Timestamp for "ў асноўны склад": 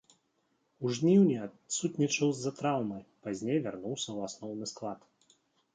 4.17-4.99